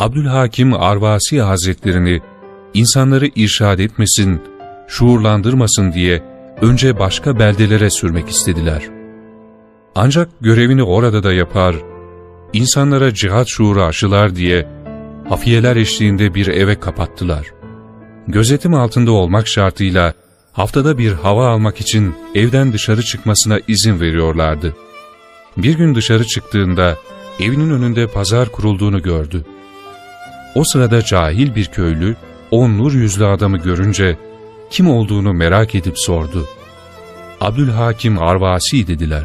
Abdülhakim 0.00 0.74
Arvasi 0.74 1.40
Hazretlerini 1.40 2.20
insanları 2.74 3.30
irşad 3.36 3.78
etmesin, 3.78 4.42
şuurlandırmasın 4.88 5.92
diye 5.92 6.22
önce 6.60 6.98
başka 6.98 7.38
beldelere 7.38 7.90
sürmek 7.90 8.28
istediler. 8.28 8.82
Ancak 9.94 10.28
görevini 10.40 10.82
orada 10.82 11.22
da 11.22 11.32
yapar, 11.32 11.76
insanlara 12.52 13.14
cihat 13.14 13.48
şuuru 13.48 13.82
aşılar 13.82 14.36
diye 14.36 14.68
hafiyeler 15.28 15.76
eşliğinde 15.76 16.34
bir 16.34 16.46
eve 16.46 16.80
kapattılar. 16.80 17.46
Gözetim 18.28 18.74
altında 18.74 19.12
olmak 19.12 19.48
şartıyla 19.48 20.14
haftada 20.52 20.98
bir 20.98 21.12
hava 21.12 21.48
almak 21.48 21.80
için 21.80 22.14
evden 22.34 22.72
dışarı 22.72 23.02
çıkmasına 23.02 23.58
izin 23.68 24.00
veriyorlardı. 24.00 24.76
Bir 25.56 25.78
gün 25.78 25.94
dışarı 25.94 26.24
çıktığında 26.24 26.96
evinin 27.40 27.70
önünde 27.70 28.06
pazar 28.06 28.48
kurulduğunu 28.48 29.02
gördü. 29.02 29.44
O 30.54 30.64
sırada 30.64 31.02
cahil 31.02 31.54
bir 31.54 31.66
köylü 31.66 32.16
o 32.50 32.68
nur 32.68 32.92
yüzlü 32.92 33.26
adamı 33.26 33.58
görünce 33.58 34.16
kim 34.70 34.90
olduğunu 34.90 35.32
merak 35.32 35.74
edip 35.74 35.98
sordu. 35.98 36.48
Abdülhakim 37.40 38.22
Arvasi 38.22 38.86
dediler. 38.86 39.24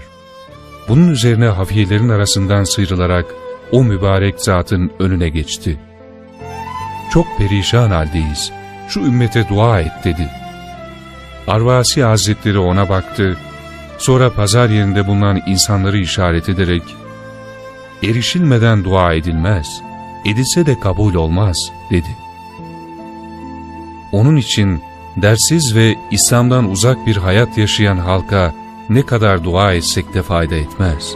Bunun 0.90 1.12
üzerine 1.12 1.46
hafiyelerin 1.46 2.10
arasından 2.10 2.64
sıyrılarak 2.64 3.26
o 3.72 3.84
mübarek 3.84 4.42
zatın 4.42 4.92
önüne 5.00 5.30
geçti. 5.30 5.80
Çok 7.14 7.26
perişan 7.38 7.92
haldeyiz, 7.92 8.52
şu 8.90 9.00
ümmete 9.00 9.50
dua 9.50 9.82
et 9.82 9.92
dedi. 10.04 10.30
Arvasi 11.48 12.04
Hazretleri 12.04 12.60
ona 12.60 12.90
baktı, 12.90 13.38
sonra 13.98 14.34
pazar 14.34 14.70
yerinde 14.70 15.08
bulunan 15.08 15.42
insanları 15.48 15.98
işaret 15.98 16.50
ederek, 16.50 16.84
erişilmeden 18.04 18.84
dua 18.84 19.14
edilmez, 19.14 19.82
edilse 20.26 20.66
de 20.66 20.80
kabul 20.80 21.14
olmaz 21.14 21.72
dedi. 21.92 22.10
Onun 24.12 24.36
için 24.36 24.82
dersiz 25.18 25.76
ve 25.76 25.96
İslam'dan 26.12 26.70
uzak 26.70 27.08
bir 27.08 27.18
hayat 27.18 27.58
yaşayan 27.58 27.98
halka 27.98 28.54
ne 28.90 29.06
kadar 29.06 29.44
dua 29.44 29.74
etsek 29.74 30.14
de 30.14 30.22
fayda 30.22 30.56
etmez. 30.56 31.16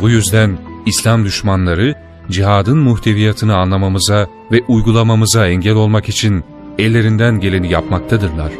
Bu 0.00 0.10
yüzden 0.10 0.58
İslam 0.86 1.24
düşmanları 1.24 1.94
cihadın 2.30 2.78
muhteviyatını 2.78 3.56
anlamamıza 3.56 4.26
ve 4.52 4.62
uygulamamıza 4.68 5.48
engel 5.48 5.74
olmak 5.74 6.08
için 6.08 6.44
ellerinden 6.78 7.40
geleni 7.40 7.72
yapmaktadırlar. 7.72 8.52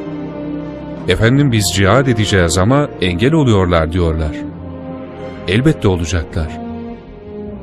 Efendim 1.08 1.52
biz 1.52 1.72
cihad 1.74 2.06
edeceğiz 2.06 2.58
ama 2.58 2.88
engel 3.00 3.32
oluyorlar 3.32 3.92
diyorlar. 3.92 4.51
Elbette 5.48 5.88
olacaklar. 5.88 6.60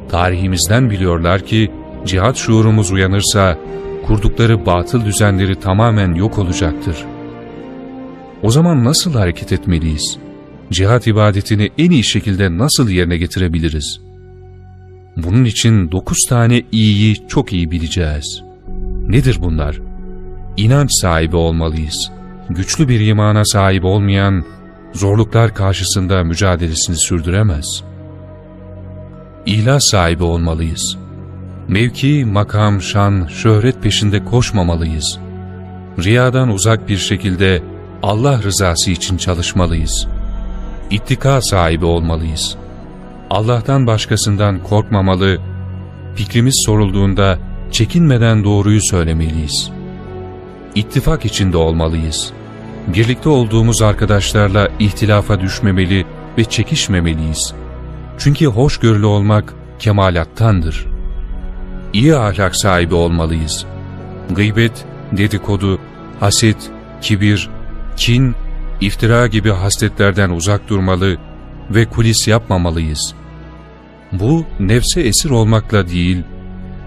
Tarihimizden 0.09 0.89
biliyorlar 0.89 1.45
ki 1.45 1.71
cihat 2.05 2.37
şuurumuz 2.37 2.91
uyanırsa 2.91 3.57
kurdukları 4.07 4.65
batıl 4.65 5.05
düzenleri 5.05 5.59
tamamen 5.59 6.15
yok 6.15 6.39
olacaktır. 6.39 6.95
O 8.43 8.51
zaman 8.51 8.83
nasıl 8.85 9.13
hareket 9.13 9.51
etmeliyiz? 9.51 10.17
Cihat 10.71 11.07
ibadetini 11.07 11.69
en 11.77 11.91
iyi 11.91 12.03
şekilde 12.03 12.57
nasıl 12.57 12.89
yerine 12.89 13.17
getirebiliriz? 13.17 13.99
Bunun 15.17 15.45
için 15.45 15.91
dokuz 15.91 16.17
tane 16.29 16.61
iyiyi 16.71 17.27
çok 17.27 17.53
iyi 17.53 17.71
bileceğiz. 17.71 18.43
Nedir 19.07 19.37
bunlar? 19.41 19.81
İnanç 20.57 20.91
sahibi 20.91 21.35
olmalıyız. 21.35 22.11
Güçlü 22.49 22.87
bir 22.87 22.99
imana 22.99 23.45
sahip 23.45 23.85
olmayan, 23.85 24.45
zorluklar 24.93 25.53
karşısında 25.53 26.23
mücadelesini 26.23 26.95
sürdüremez. 26.95 27.83
İhlas 29.45 29.83
sahibi 29.91 30.23
olmalıyız. 30.23 30.97
Mevki, 31.67 32.25
makam, 32.25 32.81
şan, 32.81 33.27
şöhret 33.27 33.83
peşinde 33.83 34.25
koşmamalıyız. 34.25 35.19
Riyadan 36.03 36.49
uzak 36.49 36.89
bir 36.89 36.97
şekilde 36.97 37.63
Allah 38.03 38.43
rızası 38.43 38.91
için 38.91 39.17
çalışmalıyız. 39.17 40.07
İttika 40.89 41.41
sahibi 41.41 41.85
olmalıyız. 41.85 42.55
Allah'tan 43.29 43.87
başkasından 43.87 44.63
korkmamalı, 44.63 45.37
fikrimiz 46.15 46.63
sorulduğunda 46.65 47.39
çekinmeden 47.71 48.43
doğruyu 48.43 48.81
söylemeliyiz. 48.81 49.71
İttifak 50.75 51.25
içinde 51.25 51.57
olmalıyız. 51.57 52.33
Birlikte 52.93 53.29
olduğumuz 53.29 53.81
arkadaşlarla 53.81 54.67
ihtilafa 54.79 55.41
düşmemeli 55.41 56.05
ve 56.37 56.43
çekişmemeliyiz. 56.43 57.53
Çünkü 58.17 58.45
hoşgörülü 58.45 59.05
olmak 59.05 59.53
kemalattandır. 59.79 60.85
İyi 61.93 62.15
ahlak 62.15 62.55
sahibi 62.55 62.95
olmalıyız. 62.95 63.65
Gıybet, 64.29 64.85
dedikodu, 65.11 65.79
haset, 66.19 66.71
kibir, 67.01 67.49
kin, 67.97 68.35
iftira 68.81 69.27
gibi 69.27 69.51
hasletlerden 69.51 70.29
uzak 70.29 70.69
durmalı 70.69 71.17
ve 71.69 71.85
kulis 71.85 72.27
yapmamalıyız. 72.27 73.13
Bu 74.11 74.45
nefse 74.59 75.01
esir 75.01 75.29
olmakla 75.29 75.89
değil, 75.89 76.23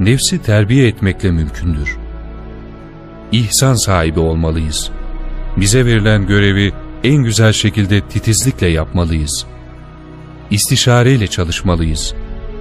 nefsi 0.00 0.42
terbiye 0.42 0.88
etmekle 0.88 1.30
mümkündür. 1.30 1.98
İhsan 3.32 3.74
sahibi 3.74 4.20
olmalıyız. 4.20 4.90
Bize 5.56 5.86
verilen 5.86 6.26
görevi 6.26 6.72
en 7.04 7.16
güzel 7.16 7.52
şekilde 7.52 8.00
titizlikle 8.00 8.66
yapmalıyız. 8.66 9.46
İstişareyle 10.50 11.26
çalışmalıyız. 11.26 12.14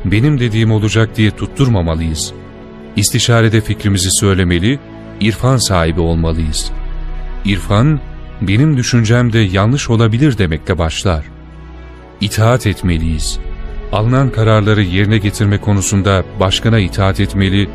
Benim 0.06 0.40
dediğim 0.40 0.72
olacak 0.72 1.18
diye 1.18 1.32
tutturmamalıyız. 1.32 2.34
İstişarede 2.96 3.62
fikrimizi 3.62 4.10
söylemeli, 4.12 4.80
irfan 5.20 5.58
sahibi 5.58 6.00
olmalıyız. 6.00 6.72
İrfan, 7.46 8.00
benim 8.42 8.78
düşüncem 8.78 9.34
de 9.34 9.40
yanlış 9.40 9.90
olabilir 9.90 10.38
demekle 10.38 10.78
başlar. 10.78 11.26
İtaat 12.22 12.68
etmeliyiz. 12.68 13.40
Alınan 13.92 14.30
kararları 14.30 14.82
yerine 14.82 15.18
getirme 15.18 15.58
konusunda 15.58 16.24
başkana 16.40 16.80
itaat 16.80 17.20
etmeli, 17.20 17.70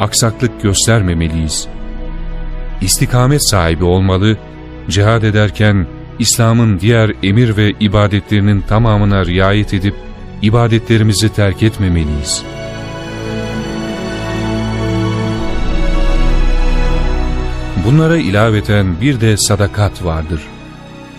aksaklık 0.00 0.62
göstermemeliyiz. 0.62 1.68
istikamet 2.80 3.48
sahibi 3.48 3.84
olmalı, 3.84 4.36
cihad 4.90 5.22
ederken 5.22 5.86
İslam'ın 6.18 6.80
diğer 6.80 7.12
emir 7.22 7.56
ve 7.56 7.72
ibadetlerinin 7.80 8.60
tamamına 8.60 9.26
riayet 9.26 9.74
edip 9.74 9.94
ibadetlerimizi 10.42 11.28
terk 11.28 11.62
etmemeliyiz. 11.62 12.42
Bunlara 17.86 18.16
ilaveten 18.16 19.00
bir 19.00 19.20
de 19.20 19.36
sadakat 19.36 20.04
vardır. 20.04 20.40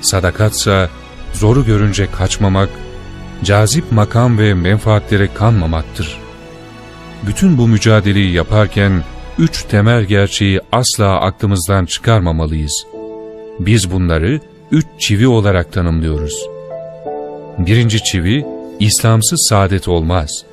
Sadakatsa 0.02 0.90
zoru 1.34 1.66
görünce 1.66 2.12
kaçmamak, 2.12 2.70
cazip 3.44 3.92
makam 3.92 4.38
ve 4.38 4.54
menfaatlere 4.54 5.34
kanmamaktır. 5.34 6.18
Bütün 7.28 7.58
bu 7.58 7.68
mücadeleyi 7.68 8.32
yaparken 8.32 9.04
üç 9.40 9.64
temel 9.64 10.04
gerçeği 10.04 10.60
asla 10.72 11.22
aklımızdan 11.22 11.86
çıkarmamalıyız. 11.86 12.91
Biz 13.66 13.92
bunları 13.92 14.40
üç 14.72 14.86
çivi 15.00 15.28
olarak 15.28 15.74
tanımlıyoruz. 15.74 16.50
Birinci 17.58 18.04
çivi, 18.04 18.46
İslamsız 18.80 19.48
saadet 19.50 19.88
olmaz. 19.88 20.46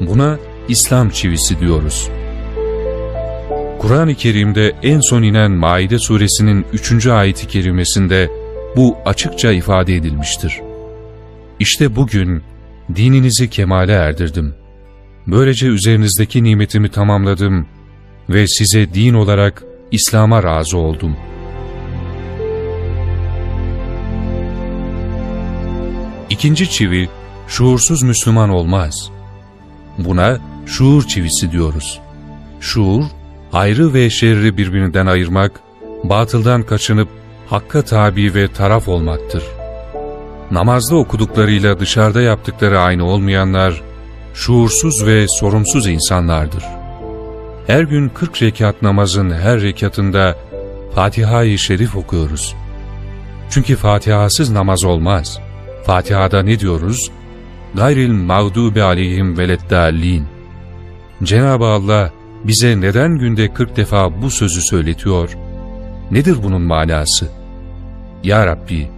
Buna 0.00 0.38
İslam 0.68 1.10
çivisi 1.10 1.60
diyoruz. 1.60 2.08
Kur'an-ı 3.78 4.14
Kerim'de 4.14 4.72
en 4.82 5.00
son 5.00 5.22
inen 5.22 5.50
Maide 5.50 5.98
suresinin 5.98 6.66
3. 6.72 7.06
ayeti 7.06 7.48
kerimesinde 7.48 8.30
bu 8.76 8.96
açıkça 9.04 9.52
ifade 9.52 9.96
edilmiştir. 9.96 10.60
İşte 11.60 11.96
bugün 11.96 12.42
dininizi 12.96 13.50
kemale 13.50 13.92
erdirdim. 13.92 14.54
Böylece 15.26 15.66
üzerinizdeki 15.66 16.44
nimetimi 16.44 16.90
tamamladım 16.90 17.66
ve 18.28 18.46
size 18.46 18.94
din 18.94 19.14
olarak 19.14 19.62
İslam'a 19.90 20.42
razı 20.42 20.78
oldum. 20.78 21.16
İkinci 26.40 26.70
çivi, 26.70 27.08
şuursuz 27.48 28.02
Müslüman 28.02 28.50
olmaz. 28.50 29.10
Buna 29.98 30.38
şuur 30.66 31.02
çivisi 31.02 31.52
diyoruz. 31.52 32.00
Şuur, 32.60 33.04
hayrı 33.52 33.94
ve 33.94 34.10
şerri 34.10 34.56
birbirinden 34.56 35.06
ayırmak, 35.06 35.60
batıldan 36.04 36.62
kaçınıp 36.62 37.08
hakka 37.48 37.82
tabi 37.82 38.34
ve 38.34 38.52
taraf 38.52 38.88
olmaktır. 38.88 39.42
Namazda 40.50 40.96
okuduklarıyla 40.96 41.80
dışarıda 41.80 42.22
yaptıkları 42.22 42.80
aynı 42.80 43.04
olmayanlar, 43.04 43.82
şuursuz 44.34 45.06
ve 45.06 45.26
sorumsuz 45.28 45.86
insanlardır. 45.86 46.64
Her 47.66 47.82
gün 47.82 48.08
40 48.08 48.42
rekat 48.42 48.82
namazın 48.82 49.30
her 49.30 49.62
rekatında 49.62 50.36
Fatiha-i 50.94 51.58
Şerif 51.58 51.96
okuyoruz. 51.96 52.54
Çünkü 53.50 53.76
Fatihasız 53.76 54.50
namaz 54.50 54.84
olmaz. 54.84 55.40
Fatiha'da 55.90 56.42
ne 56.42 56.60
diyoruz? 56.60 57.10
Gayril 57.74 58.12
mağdubi 58.12 58.82
aleyhim 58.82 59.38
veleddallin. 59.38 60.24
Cenab-ı 61.22 61.64
Allah 61.64 62.10
bize 62.44 62.80
neden 62.80 63.18
günde 63.18 63.52
40 63.52 63.76
defa 63.76 64.22
bu 64.22 64.30
sözü 64.30 64.60
söyletiyor? 64.60 65.36
Nedir 66.10 66.36
bunun 66.42 66.62
manası? 66.62 67.28
Ya 68.24 68.46
Rabbi, 68.46 68.90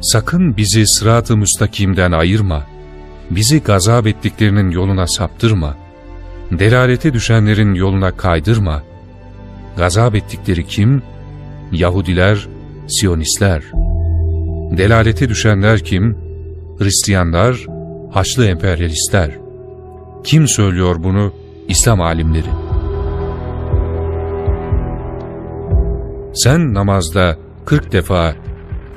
sakın 0.00 0.56
bizi 0.56 0.86
sırat-ı 0.86 1.36
müstakimden 1.36 2.12
ayırma. 2.12 2.66
Bizi 3.30 3.62
gazap 3.62 4.06
ettiklerinin 4.06 4.70
yoluna 4.70 5.06
saptırma. 5.06 5.76
Delalete 6.50 7.12
düşenlerin 7.12 7.74
yoluna 7.74 8.16
kaydırma. 8.16 8.82
Gazap 9.76 10.14
ettikleri 10.14 10.66
kim? 10.66 11.02
Yahudiler, 11.72 12.48
Siyonistler. 12.88 13.62
Delalete 14.70 15.28
düşenler 15.28 15.80
kim? 15.80 16.25
Hristiyanlar, 16.78 17.66
Haçlı 18.10 18.46
emperyalistler. 18.46 19.38
Kim 20.24 20.48
söylüyor 20.48 20.96
bunu? 21.02 21.32
İslam 21.68 22.00
alimleri. 22.00 22.48
Sen 26.34 26.74
namazda 26.74 27.38
40 27.64 27.92
defa 27.92 28.34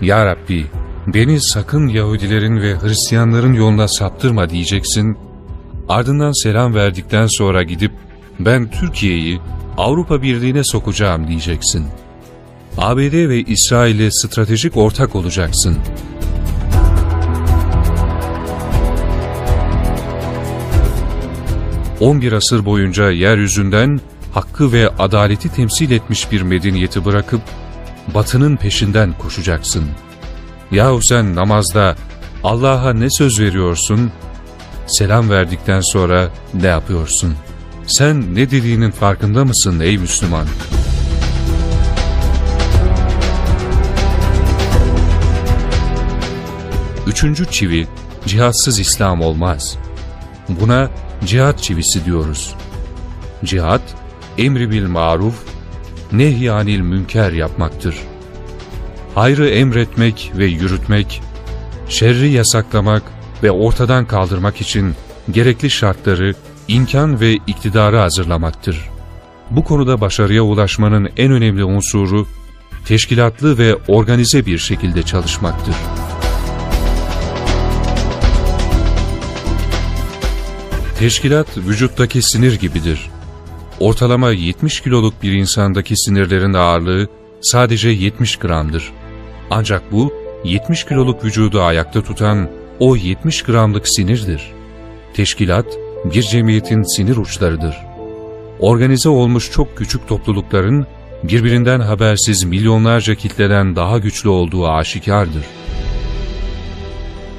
Ya 0.02 0.26
Rabbi 0.26 0.66
beni 1.08 1.42
sakın 1.42 1.88
Yahudilerin 1.88 2.62
ve 2.62 2.76
Hristiyanların 2.80 3.54
yoluna 3.54 3.88
saptırma 3.88 4.50
diyeceksin. 4.50 5.18
Ardından 5.90 6.44
selam 6.44 6.74
verdikten 6.74 7.28
sonra 7.28 7.64
gidip 7.64 7.92
ben 8.40 8.72
Türkiye'yi 8.72 9.40
Avrupa 9.78 10.22
Birliği'ne 10.22 10.64
sokacağım 10.64 11.28
diyeceksin. 11.28 11.86
ABD 12.78 13.30
ve 13.30 13.40
İsrail'e 13.40 14.12
stratejik 14.12 14.78
ortak 14.78 15.16
olacaksın. 15.16 15.78
On 22.00 22.22
bir 22.22 22.32
asır 22.32 22.66
boyunca 22.66 23.12
yeryüzünden 23.12 24.00
hakkı 24.34 24.72
ve 24.72 24.90
adaleti 24.90 25.50
temsil 25.50 25.92
etmiş 25.92 26.32
bir 26.32 26.42
medeniyeti 26.42 27.06
bırakıp 27.06 27.42
batının 28.14 28.56
peşinden 28.56 29.14
koşacaksın. 29.18 29.86
Yahu 30.72 31.02
sen 31.02 31.36
namazda 31.36 31.96
Allah'a 32.44 32.94
ne 32.94 33.10
söz 33.10 33.40
veriyorsun? 33.40 34.12
Selam 34.88 35.30
verdikten 35.30 35.82
sonra 35.82 36.30
ne 36.54 36.68
yapıyorsun? 36.68 37.36
Sen 37.88 38.36
ne 38.36 38.52
dediğinin 38.52 38.92
farkında 38.92 39.46
mısın 39.46 39.80
ey 39.80 39.98
Müslüman? 39.98 40.46
Üçüncü 47.08 47.46
çivi, 47.52 47.88
cihatsız 48.26 48.80
İslam 48.80 49.22
olmaz. 49.22 49.78
Buna 50.50 50.90
cihat 51.26 51.64
çivisi 51.64 52.06
diyoruz. 52.06 52.56
Cihat, 53.44 53.82
emri 54.38 54.72
bil 54.72 54.88
maruf, 54.88 55.36
nehyanil 56.12 56.80
münker 56.80 57.32
yapmaktır. 57.32 57.96
Hayrı 59.16 59.50
emretmek 59.50 60.32
ve 60.38 60.46
yürütmek, 60.46 61.22
şerri 61.90 62.30
yasaklamak 62.30 63.04
ve 63.44 63.52
ortadan 63.52 64.06
kaldırmak 64.06 64.62
için 64.62 64.96
gerekli 65.32 65.70
şartları, 65.70 66.34
imkan 66.68 67.20
ve 67.20 67.34
iktidarı 67.34 67.98
hazırlamaktır. 67.98 68.90
Bu 69.50 69.64
konuda 69.64 70.02
başarıya 70.02 70.44
ulaşmanın 70.44 71.10
en 71.18 71.32
önemli 71.32 71.64
unsuru, 71.64 72.28
teşkilatlı 72.86 73.58
ve 73.58 73.76
organize 73.76 74.46
bir 74.46 74.58
şekilde 74.58 75.04
çalışmaktır. 75.04 75.76
Teşkilat 81.00 81.58
vücuttaki 81.58 82.22
sinir 82.22 82.60
gibidir. 82.60 83.10
Ortalama 83.80 84.32
70 84.32 84.82
kiloluk 84.82 85.24
bir 85.24 85.32
insandaki 85.32 85.98
sinirlerin 85.98 86.54
ağırlığı 86.54 87.08
sadece 87.42 87.90
70 87.90 88.38
gramdır. 88.38 88.92
Ancak 89.50 89.92
bu 89.92 90.14
70 90.44 90.84
kiloluk 90.84 91.26
vücudu 91.26 91.62
ayakta 91.62 92.02
tutan 92.02 92.50
o 92.80 92.96
70 92.96 93.42
gramlık 93.42 93.88
sinirdir. 93.88 94.52
Teşkilat 95.14 95.66
bir 96.06 96.22
cemiyetin 96.22 96.96
sinir 96.96 97.18
uçlarıdır. 97.18 97.76
Organize 98.60 99.10
olmuş 99.10 99.52
çok 99.52 99.78
küçük 99.78 100.08
toplulukların 100.08 100.88
birbirinden 101.24 101.80
habersiz 101.80 102.44
milyonlarca 102.44 103.16
kitleden 103.16 103.76
daha 103.76 103.98
güçlü 103.98 104.30
olduğu 104.30 104.70
aşikardır. 104.70 105.44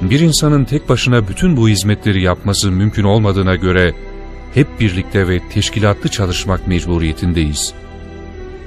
Bir 0.01 0.19
insanın 0.19 0.65
tek 0.65 0.89
başına 0.89 1.27
bütün 1.27 1.57
bu 1.57 1.69
hizmetleri 1.69 2.21
yapması 2.21 2.71
mümkün 2.71 3.03
olmadığına 3.03 3.55
göre 3.55 3.93
hep 4.53 4.79
birlikte 4.79 5.27
ve 5.27 5.39
teşkilatlı 5.49 6.09
çalışmak 6.09 6.67
mecburiyetindeyiz. 6.67 7.73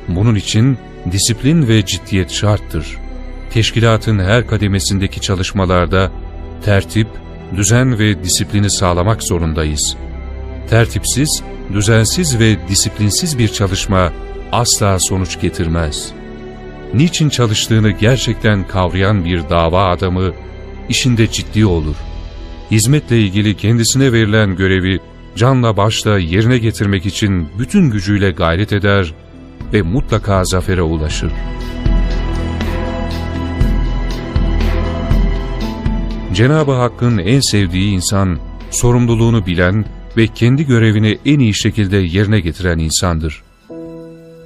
Bunun 0.09 0.35
için 0.35 0.79
disiplin 1.13 1.69
ve 1.69 1.87
ciddiyet 1.87 2.31
şarttır. 2.31 2.99
Teşkilatın 3.51 4.19
her 4.19 4.47
kademesindeki 4.47 5.21
çalışmalarda 5.21 6.13
tertip, 6.65 7.09
düzen 7.57 7.99
ve 7.99 8.25
disiplini 8.25 8.71
sağlamak 8.71 9.23
zorundayız. 9.23 9.97
Tertipsiz, 10.71 11.43
düzensiz 11.73 12.39
ve 12.39 12.57
disiplinsiz 12.69 13.39
bir 13.39 13.49
çalışma 13.49 14.13
asla 14.53 14.99
sonuç 14.99 15.41
getirmez. 15.41 16.13
Niçin 16.95 17.29
çalıştığını 17.29 17.91
gerçekten 17.91 18.69
kavrayan 18.69 19.25
bir 19.25 19.49
dava 19.51 19.91
adamı 19.91 20.33
işinde 20.89 21.31
ciddi 21.31 21.67
olur. 21.67 21.97
Hizmetle 22.71 23.21
ilgili 23.21 23.57
kendisine 23.57 24.13
verilen 24.13 24.57
görevi 24.57 25.01
canla 25.37 25.77
başla 25.77 26.19
yerine 26.19 26.59
getirmek 26.59 27.07
için 27.07 27.49
bütün 27.59 27.91
gücüyle 27.91 28.31
gayret 28.31 28.73
eder 28.73 29.15
ve 29.73 29.83
mutlaka 29.83 30.45
zafere 30.45 30.83
ulaşır. 30.83 31.33
Cenab-ı 36.35 36.73
Hakk'ın 36.73 37.19
en 37.19 37.41
sevdiği 37.41 37.95
insan, 37.95 38.39
sorumluluğunu 38.71 39.47
bilen 39.47 39.85
ve 40.17 40.27
kendi 40.27 40.67
görevini 40.67 41.19
en 41.27 41.39
iyi 41.39 41.55
şekilde 41.55 41.97
yerine 41.97 42.41
getiren 42.41 42.79
insandır. 42.79 43.43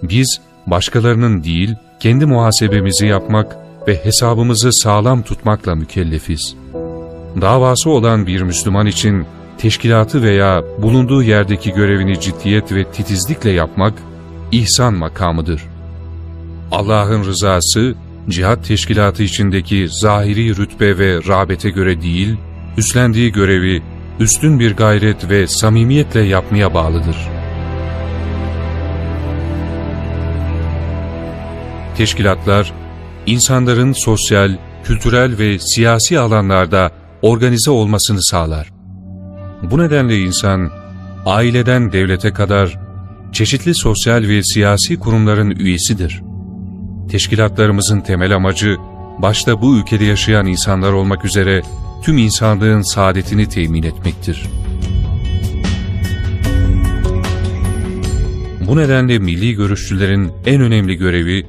Biz 0.02 0.40
başkalarının 0.66 1.44
değil, 1.44 1.74
kendi 2.00 2.26
muhasebemizi 2.26 3.06
yapmak 3.06 3.56
ve 3.88 4.04
hesabımızı 4.04 4.72
sağlam 4.72 5.22
tutmakla 5.22 5.74
mükellefiz. 5.74 6.54
Davası 7.40 7.90
olan 7.90 8.26
bir 8.26 8.42
Müslüman 8.42 8.86
için 8.86 9.26
teşkilatı 9.58 10.22
veya 10.22 10.62
bulunduğu 10.78 11.22
yerdeki 11.22 11.72
görevini 11.72 12.20
ciddiyet 12.20 12.72
ve 12.72 12.84
titizlikle 12.84 13.50
yapmak, 13.50 13.94
ihsan 14.52 14.94
makamıdır. 14.94 15.62
Allah'ın 16.72 17.24
rızası, 17.24 17.94
cihat 18.28 18.64
teşkilatı 18.64 19.22
içindeki 19.22 19.88
zahiri 19.88 20.56
rütbe 20.56 20.98
ve 20.98 21.20
rağbete 21.28 21.70
göre 21.70 22.02
değil, 22.02 22.36
üstlendiği 22.76 23.32
görevi 23.32 23.82
üstün 24.20 24.60
bir 24.60 24.76
gayret 24.76 25.30
ve 25.30 25.46
samimiyetle 25.46 26.20
yapmaya 26.20 26.74
bağlıdır. 26.74 27.16
Teşkilatlar, 31.96 32.72
insanların 33.28 33.92
sosyal, 33.92 34.56
kültürel 34.84 35.38
ve 35.38 35.58
siyasi 35.58 36.18
alanlarda 36.18 36.90
organize 37.22 37.70
olmasını 37.70 38.22
sağlar. 38.22 38.72
Bu 39.62 39.78
nedenle 39.78 40.18
insan, 40.18 40.70
aileden 41.26 41.92
devlete 41.92 42.32
kadar 42.32 42.78
çeşitli 43.32 43.74
sosyal 43.74 44.22
ve 44.22 44.42
siyasi 44.42 44.98
kurumların 44.98 45.50
üyesidir. 45.50 46.22
Teşkilatlarımızın 47.10 48.00
temel 48.00 48.34
amacı, 48.34 48.76
başta 49.18 49.62
bu 49.62 49.78
ülkede 49.78 50.04
yaşayan 50.04 50.46
insanlar 50.46 50.92
olmak 50.92 51.24
üzere 51.24 51.62
tüm 52.02 52.18
insanlığın 52.18 52.82
saadetini 52.82 53.48
temin 53.48 53.82
etmektir. 53.82 54.42
Bu 58.66 58.76
nedenle 58.76 59.18
milli 59.18 59.54
görüşçülerin 59.54 60.32
en 60.46 60.60
önemli 60.60 60.94
görevi, 60.94 61.46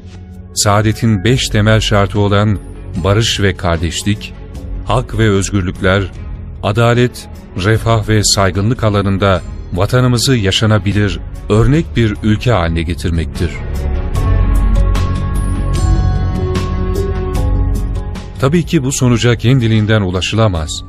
saadetin 0.63 1.23
beş 1.23 1.49
temel 1.49 1.79
şartı 1.79 2.19
olan 2.19 2.59
barış 3.03 3.39
ve 3.39 3.55
kardeşlik, 3.55 4.33
hak 4.85 5.17
ve 5.17 5.29
özgürlükler, 5.29 6.11
adalet, 6.63 7.29
refah 7.63 8.09
ve 8.09 8.23
saygınlık 8.23 8.83
alanında 8.83 9.41
vatanımızı 9.73 10.35
yaşanabilir, 10.35 11.19
örnek 11.49 11.85
bir 11.95 12.15
ülke 12.23 12.51
haline 12.51 12.81
getirmektir. 12.81 13.51
Tabii 18.41 18.65
ki 18.65 18.83
bu 18.83 18.91
sonuca 18.91 19.35
kendiliğinden 19.35 20.01
ulaşılamaz. 20.01 20.83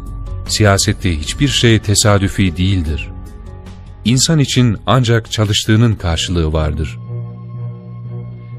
Siyasette 0.49 1.19
hiçbir 1.19 1.49
şey 1.49 1.79
tesadüfi 1.79 2.57
değildir. 2.57 3.09
İnsan 4.05 4.39
için 4.39 4.77
ancak 4.87 5.33
çalıştığının 5.33 5.95
karşılığı 5.95 6.53
vardır. 6.53 6.99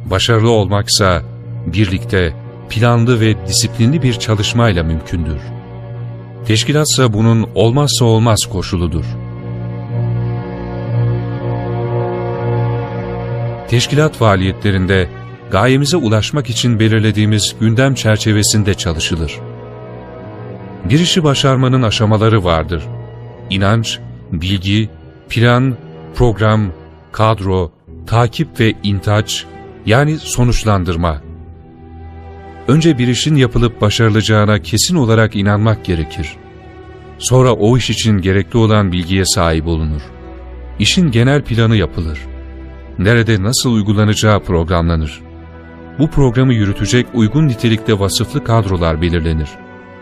Başarılı 0.05 0.49
olmaksa 0.49 1.21
birlikte, 1.65 2.33
planlı 2.69 3.19
ve 3.19 3.47
disiplinli 3.47 4.01
bir 4.01 4.13
çalışmayla 4.13 4.83
mümkündür. 4.83 5.41
Teşkilatsa 6.45 7.13
bunun 7.13 7.49
olmazsa 7.55 8.05
olmaz 8.05 8.45
koşuludur. 8.45 9.05
Teşkilat 13.69 14.15
faaliyetlerinde 14.15 15.09
gayemize 15.51 15.97
ulaşmak 15.97 16.49
için 16.49 16.79
belirlediğimiz 16.79 17.55
gündem 17.59 17.95
çerçevesinde 17.95 18.73
çalışılır. 18.73 19.39
Bir 20.89 20.99
işi 20.99 21.23
başarmanın 21.23 21.81
aşamaları 21.81 22.43
vardır. 22.43 22.83
İnanç, 23.49 23.99
bilgi, 24.31 24.89
plan, 25.29 25.77
program, 26.15 26.71
kadro, 27.11 27.71
takip 28.07 28.59
ve 28.59 28.73
intaç 28.83 29.45
yani 29.85 30.19
sonuçlandırma. 30.19 31.21
Önce 32.67 32.97
bir 32.97 33.07
işin 33.07 33.35
yapılıp 33.35 33.81
başarılacağına 33.81 34.59
kesin 34.59 34.95
olarak 34.95 35.35
inanmak 35.35 35.85
gerekir. 35.85 36.35
Sonra 37.17 37.53
o 37.53 37.77
iş 37.77 37.89
için 37.89 38.17
gerekli 38.17 38.57
olan 38.57 38.91
bilgiye 38.91 39.25
sahip 39.25 39.67
olunur. 39.67 40.01
İşin 40.79 41.11
genel 41.11 41.41
planı 41.41 41.75
yapılır. 41.75 42.19
Nerede 42.99 43.43
nasıl 43.43 43.73
uygulanacağı 43.73 44.39
programlanır. 44.39 45.21
Bu 45.99 46.09
programı 46.09 46.53
yürütecek 46.53 47.07
uygun 47.13 47.47
nitelikte 47.47 47.99
vasıflı 47.99 48.43
kadrolar 48.43 49.01
belirlenir. 49.01 49.49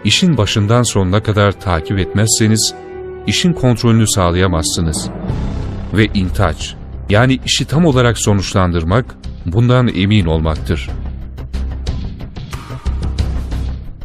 İşin 0.03 0.37
başından 0.37 0.83
sonuna 0.83 1.23
kadar 1.23 1.51
takip 1.51 1.99
etmezseniz, 1.99 2.73
işin 3.27 3.53
kontrolünü 3.53 4.07
sağlayamazsınız. 4.07 5.09
Ve 5.93 6.05
intaç, 6.05 6.75
yani 7.09 7.39
işi 7.45 7.65
tam 7.65 7.85
olarak 7.85 8.17
sonuçlandırmak, 8.17 9.05
bundan 9.45 9.87
emin 9.95 10.25
olmaktır. 10.25 10.89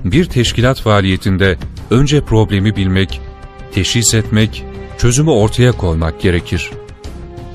Bir 0.04 0.24
teşkilat 0.24 0.80
faaliyetinde 0.80 1.56
önce 1.90 2.20
problemi 2.20 2.76
bilmek, 2.76 3.20
teşhis 3.72 4.14
etmek, 4.14 4.64
çözümü 4.98 5.30
ortaya 5.30 5.72
koymak 5.72 6.20
gerekir. 6.20 6.70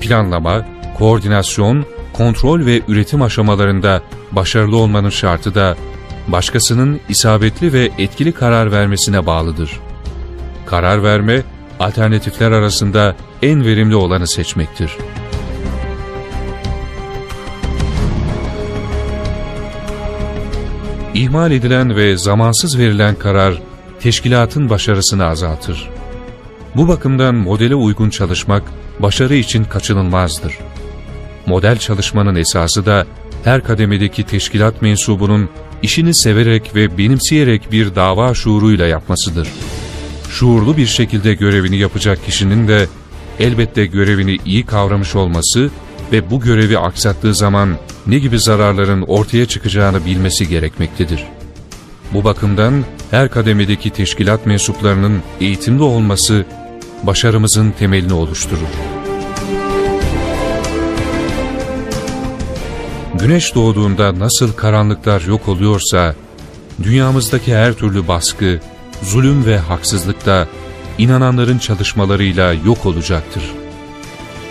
Planlama, 0.00 0.66
koordinasyon, 0.98 1.86
kontrol 2.12 2.66
ve 2.66 2.80
üretim 2.88 3.22
aşamalarında 3.22 4.02
başarılı 4.32 4.76
olmanın 4.76 5.10
şartı 5.10 5.54
da 5.54 5.76
başkasının 6.28 7.00
isabetli 7.08 7.72
ve 7.72 7.90
etkili 7.98 8.32
karar 8.32 8.72
vermesine 8.72 9.26
bağlıdır. 9.26 9.80
Karar 10.66 11.02
verme, 11.02 11.42
alternatifler 11.80 12.52
arasında 12.52 13.16
en 13.42 13.64
verimli 13.64 13.96
olanı 13.96 14.26
seçmektir. 14.26 14.90
İhmal 21.14 21.52
edilen 21.52 21.96
ve 21.96 22.16
zamansız 22.16 22.78
verilen 22.78 23.14
karar, 23.14 23.62
teşkilatın 24.00 24.70
başarısını 24.70 25.24
azaltır. 25.24 25.88
Bu 26.76 26.88
bakımdan 26.88 27.34
modele 27.34 27.74
uygun 27.74 28.10
çalışmak, 28.10 28.62
başarı 28.98 29.34
için 29.34 29.64
kaçınılmazdır. 29.64 30.58
Model 31.46 31.76
çalışmanın 31.76 32.34
esası 32.34 32.86
da, 32.86 33.06
her 33.44 33.64
kademedeki 33.64 34.22
teşkilat 34.22 34.82
mensubunun 34.82 35.48
işini 35.82 36.14
severek 36.14 36.74
ve 36.74 36.98
benimseyerek 36.98 37.72
bir 37.72 37.94
dava 37.94 38.34
şuuruyla 38.34 38.86
yapmasıdır. 38.86 39.48
Şuurlu 40.30 40.76
bir 40.76 40.86
şekilde 40.86 41.34
görevini 41.34 41.76
yapacak 41.76 42.24
kişinin 42.26 42.68
de 42.68 42.86
elbette 43.40 43.86
görevini 43.86 44.38
iyi 44.44 44.66
kavramış 44.66 45.14
olması 45.14 45.70
ve 46.12 46.30
bu 46.30 46.40
görevi 46.40 46.78
aksattığı 46.78 47.34
zaman 47.34 47.76
ne 48.06 48.18
gibi 48.18 48.38
zararların 48.38 49.02
ortaya 49.02 49.46
çıkacağını 49.46 50.06
bilmesi 50.06 50.48
gerekmektedir. 50.48 51.24
Bu 52.14 52.24
bakımdan 52.24 52.84
her 53.10 53.30
kademedeki 53.30 53.90
teşkilat 53.90 54.46
mensuplarının 54.46 55.22
eğitimli 55.40 55.82
olması 55.82 56.44
başarımızın 57.02 57.70
temelini 57.70 58.12
oluşturur. 58.12 58.68
Güneş 63.14 63.54
doğduğunda 63.54 64.18
nasıl 64.18 64.52
karanlıklar 64.52 65.20
yok 65.20 65.48
oluyorsa, 65.48 66.14
dünyamızdaki 66.82 67.54
her 67.54 67.72
türlü 67.72 68.08
baskı, 68.08 68.60
zulüm 69.02 69.46
ve 69.46 69.58
haksızlık 69.58 70.26
da 70.26 70.48
inananların 70.98 71.58
çalışmalarıyla 71.58 72.52
yok 72.52 72.86
olacaktır. 72.86 73.42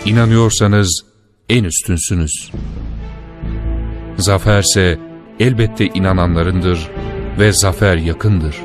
İnanıyorsanız 0.04 1.09
en 1.50 1.64
üstünsünüz. 1.64 2.50
Zaferse 4.16 4.98
elbette 5.40 5.86
inananlarındır 5.86 6.88
ve 7.38 7.52
zafer 7.52 7.96
yakındır. 7.96 8.56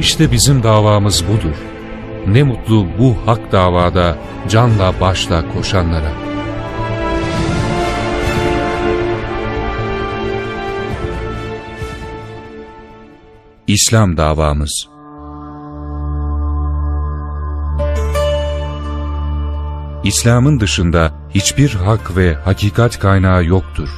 İşte 0.00 0.32
bizim 0.32 0.62
davamız 0.62 1.24
budur. 1.28 1.56
Ne 2.26 2.42
mutlu 2.42 2.86
bu 2.98 3.16
hak 3.26 3.52
davada 3.52 4.18
canla 4.48 5.00
başla 5.00 5.52
koşanlara.'' 5.52 6.30
İslam 13.66 14.16
davamız 14.16 14.88
İslam'ın 20.04 20.60
dışında 20.60 21.19
hiçbir 21.34 21.70
hak 21.74 22.16
ve 22.16 22.34
hakikat 22.34 22.98
kaynağı 22.98 23.44
yoktur. 23.44 23.88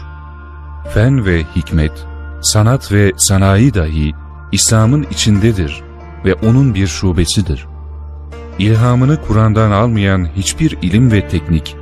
Fen 0.94 1.26
ve 1.26 1.44
hikmet, 1.56 2.06
sanat 2.42 2.92
ve 2.92 3.12
sanayi 3.16 3.74
dahi 3.74 4.12
İslam'ın 4.52 5.06
içindedir 5.10 5.82
ve 6.24 6.34
onun 6.34 6.74
bir 6.74 6.86
şubesidir. 6.86 7.66
İlhamını 8.58 9.22
Kur'an'dan 9.26 9.70
almayan 9.70 10.28
hiçbir 10.36 10.78
ilim 10.82 11.12
ve 11.12 11.28
teknik 11.28 11.76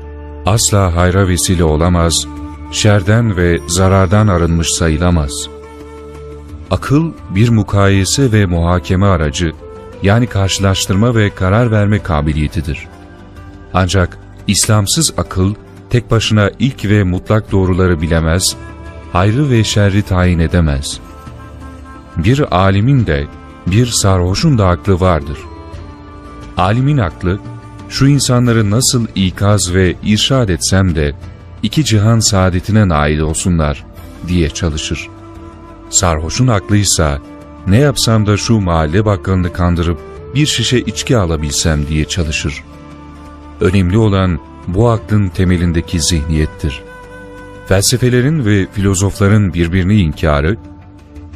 asla 0.46 0.96
hayra 0.96 1.28
vesile 1.28 1.64
olamaz, 1.64 2.26
şerden 2.72 3.36
ve 3.36 3.58
zarardan 3.68 4.28
arınmış 4.28 4.68
sayılamaz.'' 4.70 5.60
Akıl 6.70 7.12
bir 7.30 7.48
mukayese 7.48 8.32
ve 8.32 8.46
muhakeme 8.46 9.06
aracı, 9.06 9.52
yani 10.02 10.26
karşılaştırma 10.26 11.14
ve 11.14 11.30
karar 11.30 11.70
verme 11.70 12.02
kabiliyetidir. 12.02 12.88
Ancak 13.74 14.18
İslamsız 14.50 15.12
akıl, 15.16 15.54
tek 15.90 16.10
başına 16.10 16.50
ilk 16.58 16.84
ve 16.84 17.04
mutlak 17.04 17.52
doğruları 17.52 18.00
bilemez, 18.00 18.56
hayrı 19.12 19.50
ve 19.50 19.64
şerri 19.64 20.02
tayin 20.02 20.38
edemez. 20.38 21.00
Bir 22.16 22.56
alimin 22.56 23.06
de, 23.06 23.26
bir 23.66 23.86
sarhoşun 23.86 24.58
da 24.58 24.68
aklı 24.68 25.00
vardır. 25.00 25.38
Alimin 26.56 26.98
aklı, 26.98 27.38
şu 27.88 28.06
insanları 28.06 28.70
nasıl 28.70 29.06
ikaz 29.14 29.74
ve 29.74 29.94
irşad 30.02 30.48
etsem 30.48 30.94
de, 30.94 31.14
iki 31.62 31.84
cihan 31.84 32.20
saadetine 32.20 32.88
nail 32.88 33.18
olsunlar 33.18 33.84
diye 34.28 34.48
çalışır. 34.48 35.08
Sarhoşun 35.90 36.46
aklıysa, 36.46 37.18
ne 37.66 37.78
yapsam 37.78 38.26
da 38.26 38.36
şu 38.36 38.60
mahalle 38.60 39.04
bakkalını 39.04 39.52
kandırıp 39.52 39.98
bir 40.34 40.46
şişe 40.46 40.78
içki 40.78 41.16
alabilsem 41.16 41.86
diye 41.86 42.04
çalışır. 42.04 42.64
Önemli 43.60 43.98
olan 43.98 44.38
bu 44.68 44.88
aklın 44.88 45.28
temelindeki 45.28 46.00
zihniyettir. 46.00 46.82
Felsefelerin 47.66 48.44
ve 48.44 48.66
filozofların 48.72 49.54
birbirini 49.54 50.00
inkarı, 50.00 50.56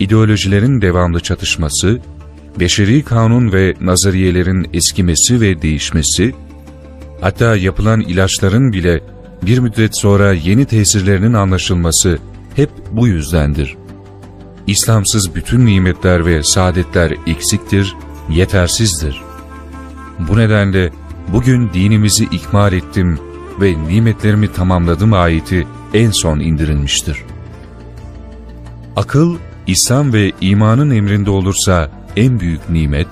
ideolojilerin 0.01 0.81
devamlı 0.81 1.21
çatışması, 1.21 2.01
beşeri 2.61 3.03
kanun 3.03 3.53
ve 3.53 3.75
nazariyelerin 3.81 4.67
eskimesi 4.73 5.41
ve 5.41 5.63
değişmesi, 5.63 6.35
hatta 7.21 7.57
yapılan 7.57 8.01
ilaçların 8.01 8.73
bile 8.73 9.01
bir 9.43 9.59
müddet 9.59 9.99
sonra 9.99 10.33
yeni 10.33 10.65
tesirlerinin 10.65 11.33
anlaşılması 11.33 12.19
hep 12.57 12.71
bu 12.93 13.09
yüzdendir. 13.09 13.77
İslamsız 14.67 15.35
bütün 15.35 15.67
nimetler 15.67 16.27
ve 16.27 16.43
saadetler 16.43 17.15
eksiktir, 17.27 17.97
yetersizdir. 18.31 19.23
Bu 20.19 20.39
nedenle 20.39 20.91
bugün 21.33 21.71
dinimizi 21.75 22.25
ikmal 22.25 22.73
ettim 22.73 23.19
ve 23.61 23.75
nimetlerimi 23.89 24.53
tamamladım 24.53 25.13
ayeti 25.13 25.67
en 25.95 26.11
son 26.11 26.41
indirilmiştir. 26.41 27.23
Akıl, 28.97 29.37
İslam 29.67 30.13
ve 30.13 30.33
imanın 30.41 30.91
emrinde 30.91 31.31
olursa 31.31 31.91
en 32.17 32.41
büyük 32.41 32.71
nimet, 32.71 33.09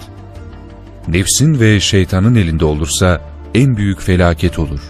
nefsin 1.08 1.60
ve 1.60 1.80
şeytanın 1.80 2.34
elinde 2.34 2.64
olursa 2.64 3.20
en 3.54 3.76
büyük 3.76 4.00
felaket 4.00 4.58
olur. 4.58 4.80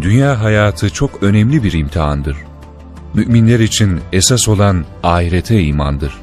Dünya 0.00 0.42
hayatı 0.42 0.90
çok 0.90 1.22
önemli 1.22 1.62
bir 1.64 1.72
imtihandır. 1.72 2.36
Müminler 3.14 3.60
için 3.60 4.00
esas 4.12 4.48
olan 4.48 4.84
ahirete 5.02 5.62
imandır. 5.62 6.14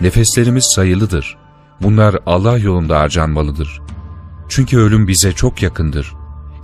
Nefeslerimiz 0.00 0.64
sayılıdır. 0.64 1.36
Bunlar 1.82 2.16
Allah 2.26 2.58
yolunda 2.58 3.00
harcanmalıdır. 3.00 3.80
Çünkü 4.48 4.78
ölüm 4.78 5.08
bize 5.08 5.32
çok 5.32 5.62
yakındır. 5.62 6.14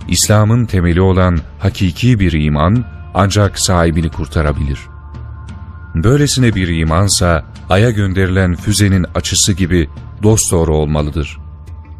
İslam'ın 0.07 0.65
temeli 0.65 1.01
olan 1.01 1.39
hakiki 1.59 2.19
bir 2.19 2.31
iman 2.31 2.85
ancak 3.13 3.59
sahibini 3.59 4.09
kurtarabilir. 4.09 4.79
Böylesine 5.95 6.55
bir 6.55 6.67
imansa 6.67 7.45
Ay'a 7.69 7.91
gönderilen 7.91 8.55
füzenin 8.55 9.05
açısı 9.15 9.53
gibi 9.53 9.89
dosdoğru 10.23 10.75
olmalıdır. 10.75 11.37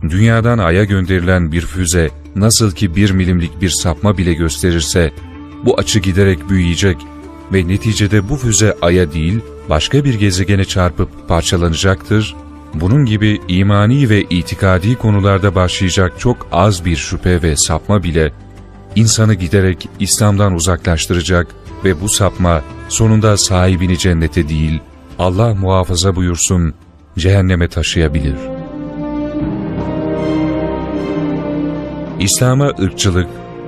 Dünyadan 0.09 0.57
Ay'a 0.57 0.83
gönderilen 0.83 1.51
bir 1.51 1.61
füze 1.61 2.09
nasıl 2.35 2.71
ki 2.71 2.95
bir 2.95 3.11
milimlik 3.11 3.61
bir 3.61 3.69
sapma 3.69 4.17
bile 4.17 4.33
gösterirse 4.33 5.13
bu 5.65 5.79
açı 5.79 5.99
giderek 5.99 6.49
büyüyecek 6.49 6.97
ve 7.53 7.67
neticede 7.67 8.29
bu 8.29 8.35
füze 8.35 8.77
Ay'a 8.81 9.13
değil 9.13 9.39
başka 9.69 10.05
bir 10.05 10.13
gezegene 10.13 10.65
çarpıp 10.65 11.09
parçalanacaktır. 11.27 12.35
Bunun 12.73 13.05
gibi 13.05 13.39
imani 13.47 14.09
ve 14.09 14.21
itikadi 14.21 14.95
konularda 14.95 15.55
başlayacak 15.55 16.13
çok 16.19 16.47
az 16.51 16.85
bir 16.85 16.95
şüphe 16.95 17.41
ve 17.41 17.55
sapma 17.55 18.03
bile 18.03 18.31
insanı 18.95 19.33
giderek 19.33 19.89
İslam'dan 19.99 20.53
uzaklaştıracak 20.53 21.47
ve 21.85 22.01
bu 22.01 22.09
sapma 22.09 22.61
sonunda 22.89 23.37
sahibini 23.37 23.97
cennete 23.97 24.49
değil 24.49 24.79
Allah 25.19 25.55
muhafaza 25.55 26.15
buyursun 26.15 26.73
cehenneme 27.17 27.67
taşıyabilir. 27.67 28.36
İslam'a 32.19 32.67
ırkçılık, 32.67 33.27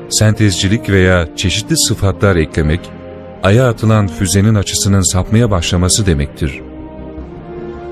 sentezcilik 0.09 0.89
veya 0.89 1.35
çeşitli 1.35 1.77
sıfatlar 1.77 2.35
eklemek, 2.35 2.79
aya 3.43 3.69
atılan 3.69 4.07
füzenin 4.07 4.55
açısının 4.55 5.01
sapmaya 5.01 5.51
başlaması 5.51 6.05
demektir. 6.05 6.64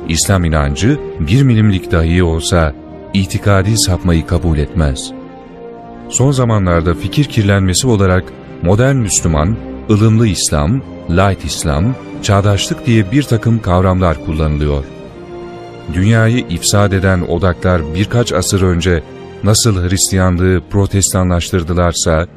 İslam 0.09 0.45
inancı 0.45 0.99
bir 1.19 1.43
milimlik 1.43 1.91
dahi 1.91 2.23
olsa 2.23 2.73
itikadi 3.13 3.77
sapmayı 3.77 4.27
kabul 4.27 4.57
etmez. 4.57 5.11
Son 6.09 6.31
zamanlarda 6.31 6.93
fikir 6.93 7.25
kirlenmesi 7.25 7.87
olarak 7.87 8.23
modern 8.61 8.95
Müslüman, 8.95 9.57
ılımlı 9.89 10.27
İslam, 10.27 10.81
light 11.09 11.45
İslam, 11.45 11.95
çağdaşlık 12.21 12.85
diye 12.85 13.11
bir 13.11 13.23
takım 13.23 13.61
kavramlar 13.61 14.25
kullanılıyor. 14.25 14.83
Dünyayı 15.93 16.37
ifsad 16.37 16.91
eden 16.91 17.21
odaklar 17.21 17.81
birkaç 17.95 18.33
asır 18.33 18.61
önce 18.61 19.03
nasıl 19.43 19.89
Hristiyanlığı 19.89 20.61
protestanlaştırdılarsa, 20.69 22.27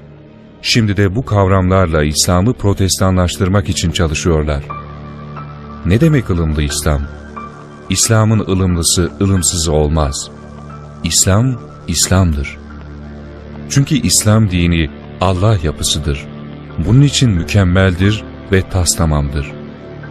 şimdi 0.62 0.96
de 0.96 1.14
bu 1.14 1.24
kavramlarla 1.24 2.04
İslam'ı 2.04 2.52
protestanlaştırmak 2.52 3.68
için 3.68 3.90
çalışıyorlar. 3.90 4.64
Ne 5.86 6.00
demek 6.00 6.30
ılımlı 6.30 6.62
İslam? 6.62 7.00
İslam'ın 7.90 8.38
ılımlısı 8.38 9.10
ılımsızı 9.20 9.72
olmaz. 9.72 10.30
İslam, 11.04 11.54
İslam'dır. 11.88 12.56
Çünkü 13.70 13.94
İslam 13.94 14.50
dini 14.50 14.90
Allah 15.20 15.56
yapısıdır. 15.62 16.26
Bunun 16.86 17.02
için 17.02 17.30
mükemmeldir 17.30 18.24
ve 18.52 18.62
tas 18.70 18.96
tamamdır. 18.96 19.52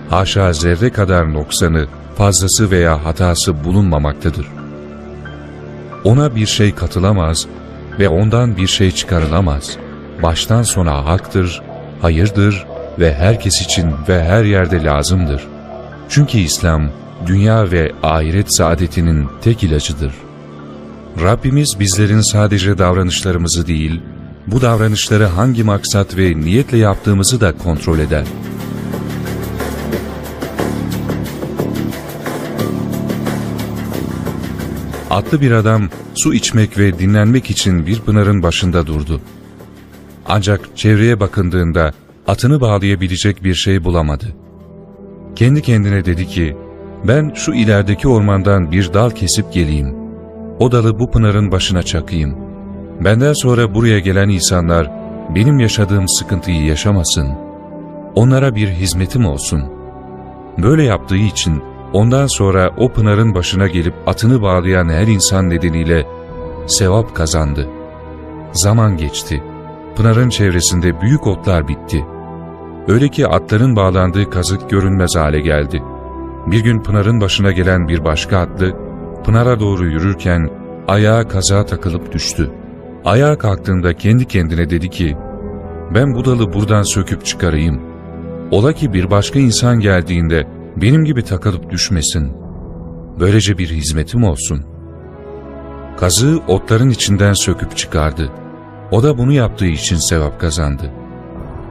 Haşa 0.10 0.54
zerre 0.54 0.90
kadar 0.90 1.34
noksanı, 1.34 1.88
fazlası 2.18 2.72
veya 2.72 3.06
hatası 3.06 3.64
bulunmamaktadır. 3.64 4.48
Ona 6.04 6.36
bir 6.36 6.46
şey 6.46 6.76
katılamaz 6.76 7.48
ve 8.00 8.10
ondan 8.10 8.58
bir 8.58 8.68
şey 8.68 8.92
çıkarılamaz. 8.92 9.78
Baştan 10.24 10.64
sona 10.64 11.06
haktır, 11.06 11.62
hayırdır 12.02 12.66
ve 13.00 13.14
herkes 13.14 13.62
için 13.62 13.92
ve 14.10 14.24
her 14.24 14.44
yerde 14.44 14.84
lazımdır. 14.84 15.48
Çünkü 16.10 16.38
İslam, 16.38 16.90
dünya 17.26 17.72
ve 17.72 17.92
ahiret 18.04 18.56
saadetinin 18.56 19.28
tek 19.42 19.64
ilacıdır. 19.64 20.14
Rabbimiz 21.22 21.76
bizlerin 21.80 22.22
sadece 22.22 22.78
davranışlarımızı 22.78 23.68
değil, 23.68 24.02
bu 24.48 24.62
davranışları 24.62 25.26
hangi 25.26 25.64
maksat 25.64 26.18
ve 26.18 26.40
niyetle 26.40 26.78
yaptığımızı 26.78 27.42
da 27.42 27.58
kontrol 27.58 28.00
eder. 28.00 28.26
Atlı 35.10 35.42
bir 35.42 35.52
adam 35.52 35.90
su 36.16 36.34
içmek 36.34 36.78
ve 36.78 37.00
dinlenmek 37.00 37.50
için 37.50 37.88
bir 37.88 38.00
pınarın 38.00 38.44
başında 38.44 38.88
durdu. 38.88 39.22
Ancak 40.26 40.78
çevreye 40.78 41.20
bakındığında 41.20 41.94
atını 42.28 42.62
bağlayabilecek 42.62 43.44
bir 43.44 43.56
şey 43.56 43.84
bulamadı. 43.84 44.26
Kendi 45.36 45.62
kendine 45.62 46.06
dedi 46.06 46.28
ki, 46.28 46.58
ben 47.08 47.32
şu 47.36 47.54
ilerideki 47.54 48.08
ormandan 48.08 48.72
bir 48.72 48.94
dal 48.94 49.10
kesip 49.10 49.54
geleyim. 49.54 49.96
O 50.60 50.72
dalı 50.72 51.00
bu 51.00 51.12
pınarın 51.12 51.52
başına 51.52 51.84
çakayım. 51.84 52.38
Benden 53.04 53.34
sonra 53.34 53.76
buraya 53.76 54.00
gelen 54.00 54.30
insanlar 54.30 54.92
benim 55.36 55.60
yaşadığım 55.60 56.08
sıkıntıyı 56.08 56.66
yaşamasın. 56.66 57.28
Onlara 58.16 58.56
bir 58.56 58.68
hizmetim 58.68 59.26
olsun. 59.26 59.64
Böyle 60.58 60.84
yaptığı 60.84 61.18
için 61.18 61.64
ondan 61.94 62.28
sonra 62.28 62.72
o 62.78 62.90
pınarın 62.90 63.36
başına 63.36 63.68
gelip 63.68 63.94
atını 64.08 64.42
bağlayan 64.42 64.90
her 64.90 65.08
insan 65.08 65.50
nedeniyle 65.50 66.08
sevap 66.68 67.16
kazandı. 67.16 67.70
Zaman 68.52 68.98
geçti. 68.98 69.44
Pınarın 69.96 70.30
çevresinde 70.30 71.02
büyük 71.02 71.28
otlar 71.28 71.68
bitti. 71.68 72.06
Öyle 72.88 73.10
ki 73.10 73.28
atların 73.28 73.76
bağlandığı 73.76 74.30
kazık 74.30 74.70
görünmez 74.70 75.16
hale 75.16 75.40
geldi. 75.40 75.84
Bir 76.48 76.60
gün 76.60 76.84
Pınar'ın 76.84 77.22
başına 77.22 77.52
gelen 77.52 77.88
bir 77.88 78.06
başka 78.06 78.38
atlı, 78.38 78.74
Pınar'a 79.24 79.60
doğru 79.60 79.88
yürürken 79.88 80.50
ayağa 80.88 81.28
kaza 81.28 81.66
takılıp 81.66 82.12
düştü. 82.12 82.52
Ayağa 83.06 83.38
kalktığında 83.38 83.94
kendi 83.94 84.26
kendine 84.26 84.70
dedi 84.70 84.90
ki, 84.90 85.18
ben 85.94 86.16
bu 86.16 86.26
dalı 86.26 86.54
buradan 86.54 86.84
söküp 86.84 87.26
çıkarayım. 87.26 87.82
Ola 88.52 88.74
ki 88.74 88.94
bir 88.94 89.12
başka 89.12 89.40
insan 89.40 89.80
geldiğinde 89.80 90.48
benim 90.76 91.06
gibi 91.06 91.24
takılıp 91.24 91.70
düşmesin. 91.70 92.32
Böylece 93.20 93.58
bir 93.58 93.70
hizmetim 93.70 94.24
olsun. 94.24 94.66
Kazığı 95.98 96.40
otların 96.48 96.90
içinden 96.90 97.34
söküp 97.34 97.78
çıkardı. 97.78 98.32
O 98.92 99.04
da 99.04 99.18
bunu 99.18 99.32
yaptığı 99.32 99.66
için 99.66 100.10
sevap 100.10 100.40
kazandı. 100.40 100.92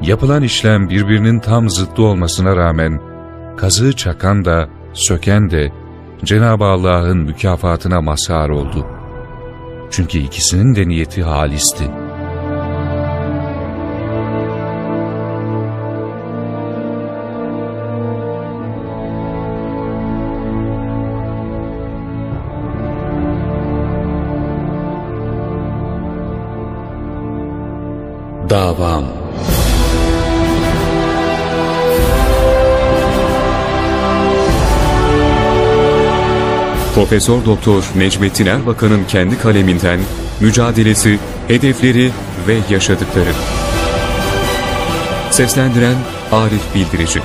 Yapılan 0.02 0.42
işlem 0.42 0.88
birbirinin 0.88 1.40
tam 1.40 1.70
zıttı 1.70 2.02
olmasına 2.02 2.56
rağmen 2.56 3.00
kazığı 3.57 3.93
çakan 3.93 4.45
da, 4.45 4.69
söken 4.93 5.51
de 5.51 5.73
Cenab-ı 6.25 6.64
Allah'ın 6.64 7.19
mükafatına 7.19 8.01
mazhar 8.01 8.49
oldu. 8.49 8.87
Çünkü 9.90 10.19
ikisinin 10.19 10.75
de 10.75 10.88
niyeti 10.88 11.23
halisti. 11.23 11.90
Dava 28.51 28.93
Profesör 36.94 37.44
Doktor 37.44 37.85
Necmettin 37.96 38.46
Erbakan'ın 38.46 39.04
kendi 39.04 39.38
kaleminden 39.38 40.00
mücadelesi, 40.40 41.18
hedefleri 41.48 42.11
ve 42.48 42.59
yaşadıkları. 42.70 43.33
Seslendiren 45.30 45.96
Arif 46.33 46.74
Bildirici. 46.74 47.20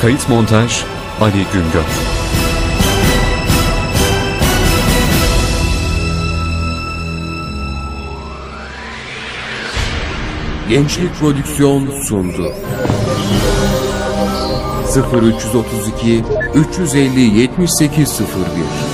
Kayıt 0.00 0.28
montaj 0.28 0.82
Ali 1.20 1.46
Güngör. 1.52 1.84
Gençlik 10.68 11.14
Prodüksiyon 11.14 12.02
sundu. 12.02 12.52
0332 15.12 16.24
350 16.54 17.20
7801 17.20 18.87